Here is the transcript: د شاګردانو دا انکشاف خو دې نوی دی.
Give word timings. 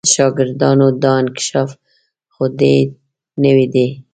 د 0.03 0.05
شاګردانو 0.15 0.87
دا 1.03 1.11
انکشاف 1.21 1.69
خو 2.33 2.43
دې 2.59 2.75
نوی 3.43 3.65
دی. 3.73 3.87